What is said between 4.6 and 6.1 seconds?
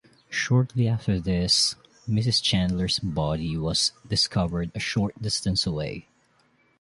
a short distance away.